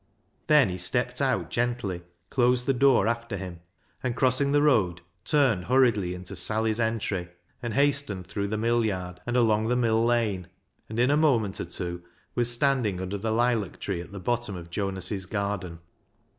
Then 0.47 0.69
he 0.69 0.79
stepped 0.79 1.21
out 1.21 1.51
gently, 1.51 2.01
closed 2.31 2.65
the 2.65 2.73
door 2.73 3.05
after 3.07 3.37
him, 3.37 3.59
and, 4.01 4.15
crossing 4.15 4.51
the 4.51 4.63
road, 4.63 5.01
turned 5.23 5.65
hurriedly 5.65 6.15
into" 6.15 6.35
Sally's 6.35 6.79
Entry," 6.79 7.29
and 7.61 7.75
hastened 7.75 8.25
through 8.25 8.47
the 8.47 8.57
mill 8.57 8.83
yard 8.83 9.21
and 9.27 9.37
along 9.37 9.67
the 9.67 9.75
mill 9.75 10.03
lane, 10.03 10.47
and 10.89 10.99
in 10.99 11.11
a 11.11 11.17
moment 11.17 11.61
or 11.61 11.65
two 11.65 12.01
was 12.33 12.51
standing 12.51 12.99
under 12.99 13.19
the 13.19 13.31
lilac 13.31 13.79
tree 13.79 14.01
at 14.01 14.11
the 14.11 14.19
bottom 14.19 14.55
of 14.55 14.71
Jonas's 14.71 15.27
garden. 15.27 15.77